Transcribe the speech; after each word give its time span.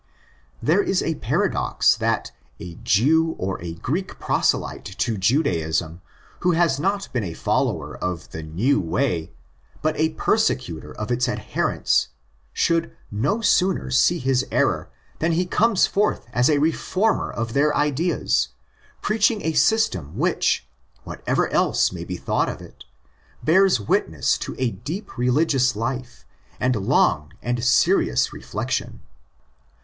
There 0.63 0.81
is 0.81 1.01
the 1.01 1.13
paradox 1.13 1.95
that 1.95 2.31
a 2.59 2.73
Jew 2.81 3.35
or 3.37 3.61
a 3.61 3.75
Greek 3.75 4.17
proselyte 4.17 4.83
to 4.85 5.15
Judaism, 5.15 6.01
who 6.39 6.53
has 6.53 6.79
not 6.79 7.07
been 7.13 7.23
a 7.23 7.35
follower 7.35 7.95
of 7.95 8.31
the 8.31 8.41
new'' 8.41 8.79
way," 8.95 9.31
but 9.83 9.95
a 9.97 10.13
persecutor 10.15 10.91
of 10.91 11.11
its 11.11 11.29
adherents, 11.29 12.07
should 12.51 12.97
no 13.11 13.41
sooner 13.41 13.91
see 13.91 14.17
his 14.17 14.43
error 14.49 14.89
than 15.19 15.33
he 15.33 15.45
comes 15.45 15.85
forth 15.85 16.25
as 16.33 16.49
a 16.49 16.57
reformer 16.57 17.29
of 17.29 17.53
their 17.53 17.77
ideas; 17.77 18.47
preaching 19.03 19.43
a 19.43 19.53
system 19.53 20.17
which, 20.17 20.67
whatever 21.03 21.47
else 21.49 21.91
may 21.91 22.05
be 22.05 22.17
thought 22.17 22.49
of 22.49 22.59
it, 22.59 22.85
bears 23.43 23.79
witness 23.79 24.35
to 24.39 24.55
a 24.57 24.71
deep 24.71 25.15
religious 25.15 25.75
life 25.75 26.25
and 26.59 26.75
long 26.75 27.33
and 27.43 27.63
serious 27.63 28.33
reflection. 28.33 29.01